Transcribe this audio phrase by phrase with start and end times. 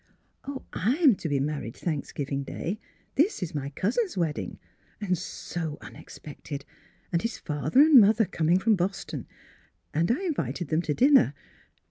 [0.45, 2.79] "Oh, I am to be married Thanksgiving Day.
[3.13, 4.57] This is my cousin's wedding—
[4.99, 6.65] and so unexpected;
[7.11, 9.27] and his father and mother coming from Boston.
[9.93, 11.35] And I in vited them to dinner.